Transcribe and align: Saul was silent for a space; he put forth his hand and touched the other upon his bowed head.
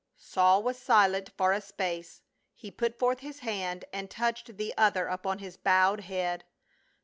Saul 0.17 0.63
was 0.63 0.79
silent 0.79 1.29
for 1.37 1.51
a 1.53 1.61
space; 1.61 2.23
he 2.55 2.71
put 2.71 2.97
forth 2.97 3.19
his 3.19 3.41
hand 3.41 3.85
and 3.93 4.09
touched 4.09 4.57
the 4.57 4.73
other 4.75 5.05
upon 5.05 5.37
his 5.37 5.57
bowed 5.57 5.99
head. 6.05 6.43